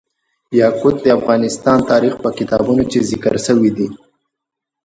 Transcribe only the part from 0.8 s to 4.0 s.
د افغان تاریخ په کتابونو کې ذکر شوی دي.